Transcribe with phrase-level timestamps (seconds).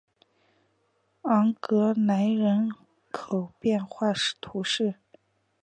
[1.25, 2.71] 昂格莱人
[3.11, 4.07] 口变化
[4.41, 4.95] 图示